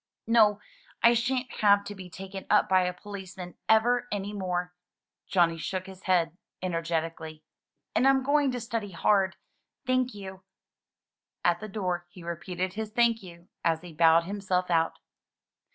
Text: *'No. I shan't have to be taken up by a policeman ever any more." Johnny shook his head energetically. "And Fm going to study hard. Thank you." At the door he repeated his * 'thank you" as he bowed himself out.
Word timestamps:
*'No. 0.25 0.59
I 1.03 1.13
shan't 1.13 1.51
have 1.59 1.83
to 1.83 1.93
be 1.93 2.09
taken 2.09 2.47
up 2.49 2.67
by 2.67 2.85
a 2.85 2.91
policeman 2.91 3.53
ever 3.69 4.07
any 4.11 4.33
more." 4.33 4.73
Johnny 5.27 5.59
shook 5.59 5.85
his 5.85 6.01
head 6.05 6.35
energetically. 6.59 7.43
"And 7.93 8.07
Fm 8.07 8.25
going 8.25 8.49
to 8.49 8.59
study 8.59 8.93
hard. 8.93 9.35
Thank 9.85 10.15
you." 10.15 10.41
At 11.45 11.59
the 11.59 11.69
door 11.69 12.07
he 12.09 12.23
repeated 12.23 12.73
his 12.73 12.89
* 12.91 12.91
'thank 12.91 13.21
you" 13.21 13.47
as 13.63 13.81
he 13.81 13.93
bowed 13.93 14.23
himself 14.23 14.71
out. 14.71 14.97